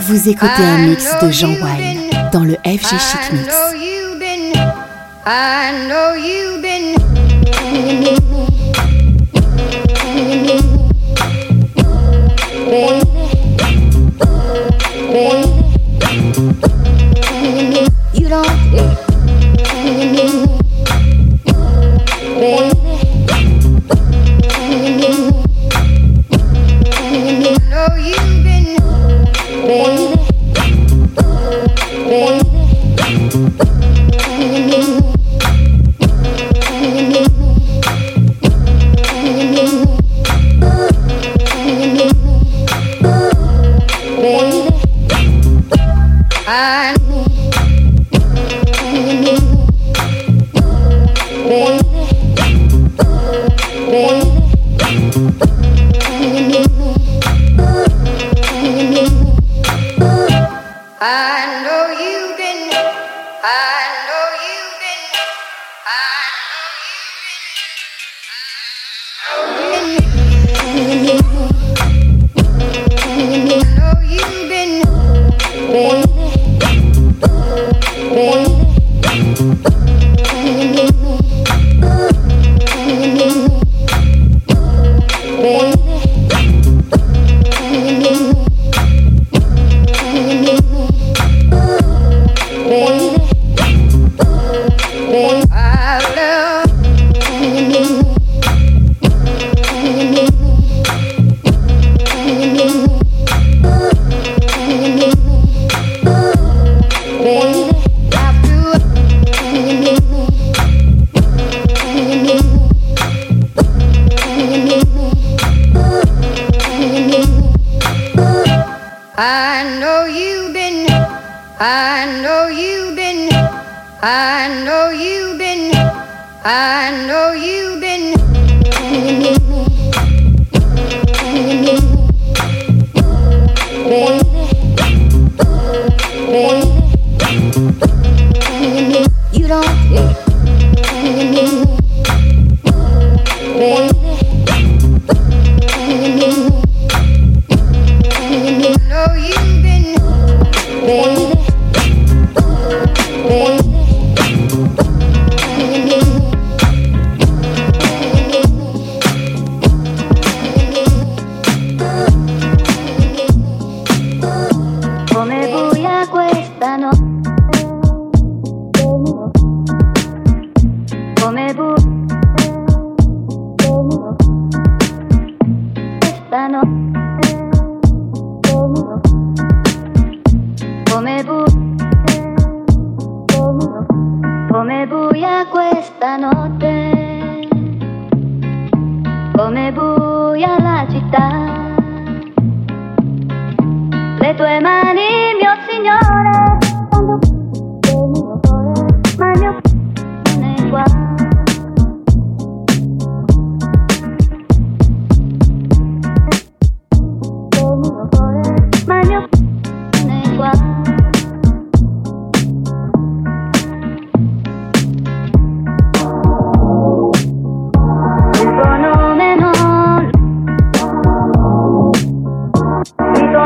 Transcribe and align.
Vous 0.00 0.28
écoutez 0.28 0.62
un 0.62 0.78
mix 0.86 1.14
de 1.22 1.30
Jean 1.30 1.48
Wine 1.48 2.10
dans 2.30 2.44
le 2.44 2.56
FG 2.56 2.98
Chic 2.98 3.32
Mix. 3.32 3.54
I 5.24 5.72
know 5.88 6.14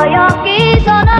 Koyok 0.00 0.34
ki 0.44 0.80
sono 0.84 1.19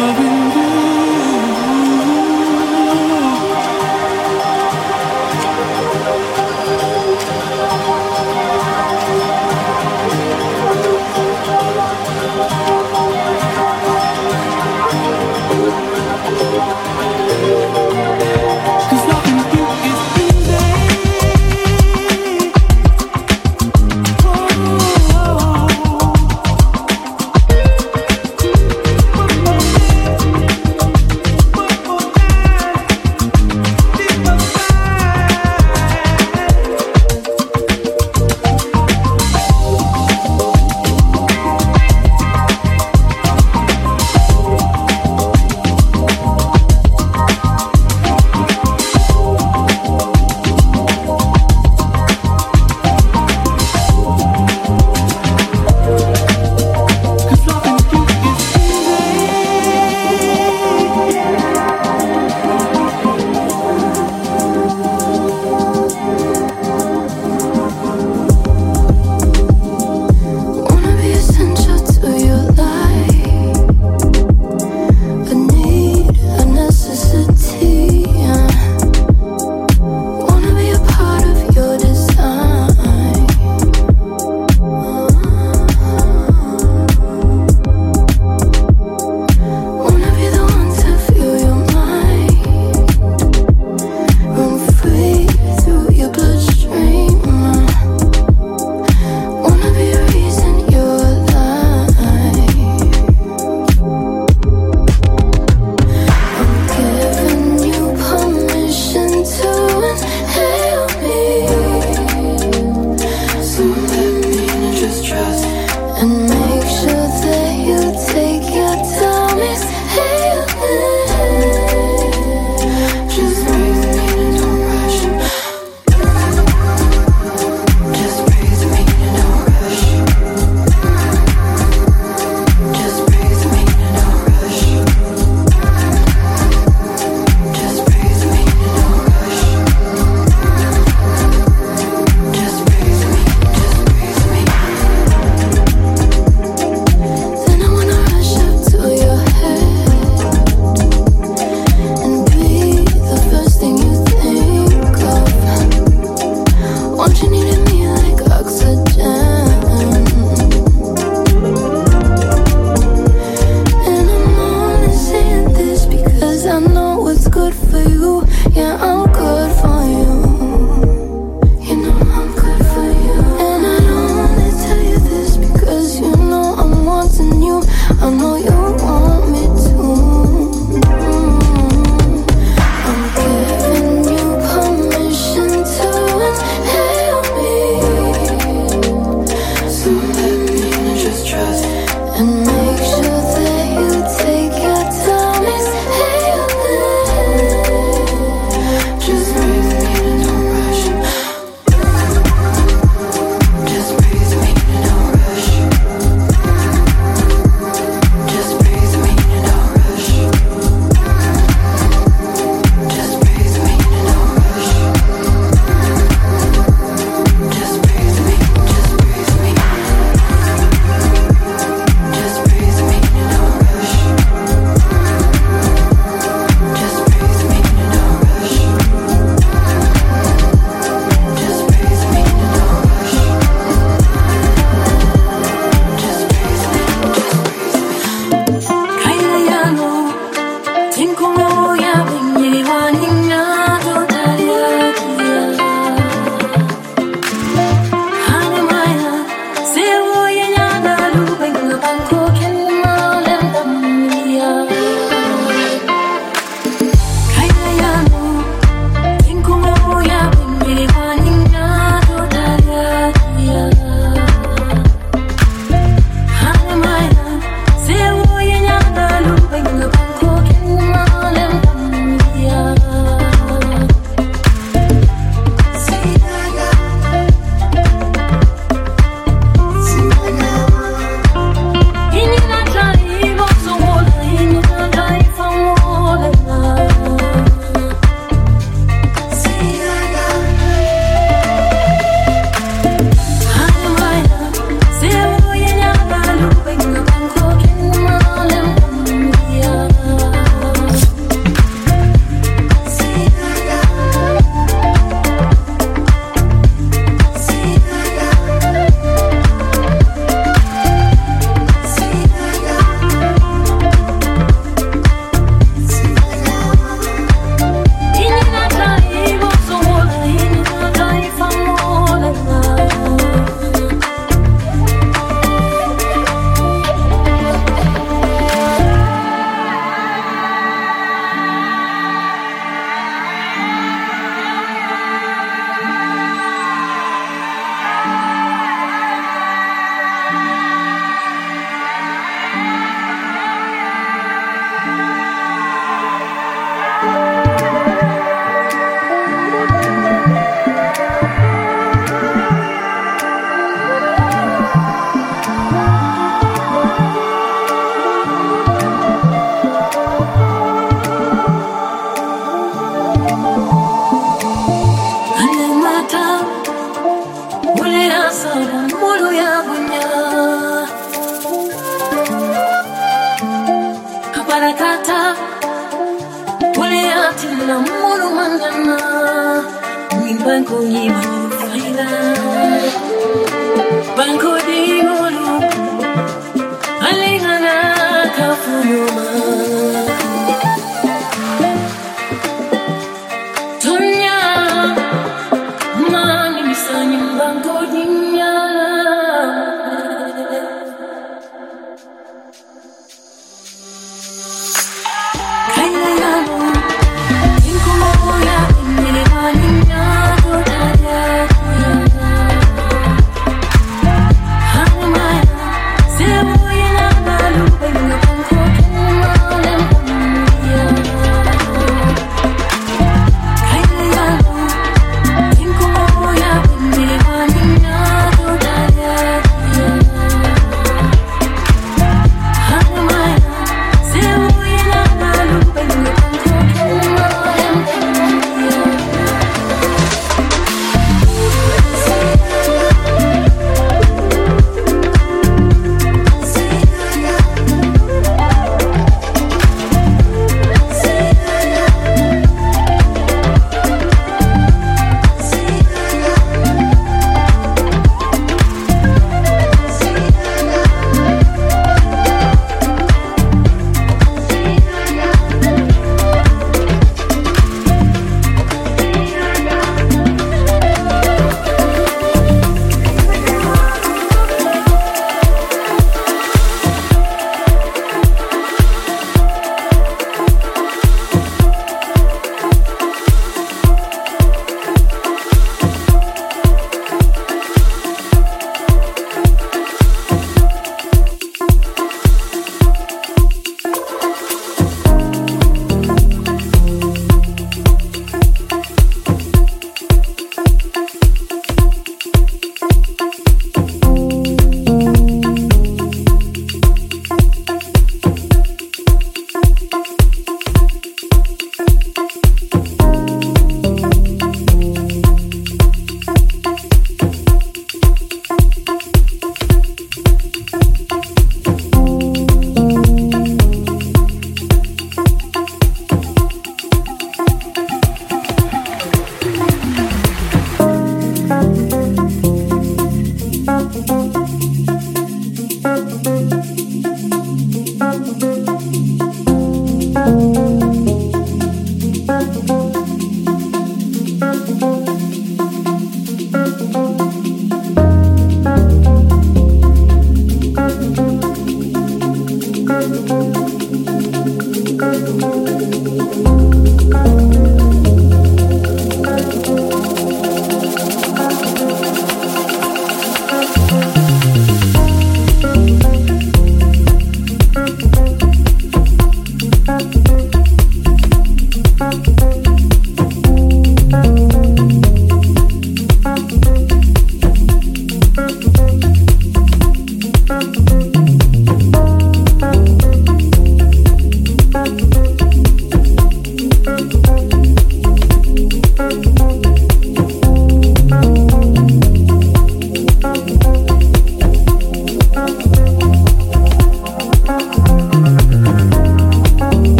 love 0.00 0.29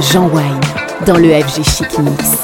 Jean 0.00 0.28
Wine 0.28 0.60
dans 1.06 1.16
le 1.16 1.28
FG 1.42 1.62
Chic 1.62 1.98
Mix. 1.98 2.43